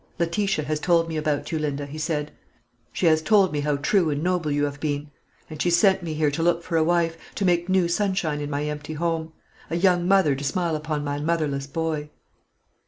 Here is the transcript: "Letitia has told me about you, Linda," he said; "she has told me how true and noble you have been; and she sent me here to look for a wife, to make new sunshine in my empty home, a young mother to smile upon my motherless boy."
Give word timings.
"Letitia 0.17 0.65
has 0.65 0.79
told 0.79 1.07
me 1.07 1.15
about 1.15 1.51
you, 1.51 1.59
Linda," 1.59 1.85
he 1.85 1.99
said; 1.99 2.31
"she 2.91 3.05
has 3.05 3.21
told 3.21 3.51
me 3.53 3.59
how 3.59 3.75
true 3.75 4.09
and 4.09 4.23
noble 4.23 4.49
you 4.49 4.63
have 4.63 4.79
been; 4.79 5.11
and 5.47 5.61
she 5.61 5.69
sent 5.69 6.01
me 6.01 6.15
here 6.15 6.31
to 6.31 6.41
look 6.41 6.63
for 6.63 6.75
a 6.75 6.83
wife, 6.83 7.15
to 7.35 7.45
make 7.45 7.69
new 7.69 7.87
sunshine 7.87 8.41
in 8.41 8.49
my 8.49 8.63
empty 8.63 8.93
home, 8.93 9.31
a 9.69 9.75
young 9.77 10.07
mother 10.07 10.33
to 10.33 10.43
smile 10.43 10.75
upon 10.75 11.03
my 11.03 11.19
motherless 11.19 11.67
boy." 11.67 12.09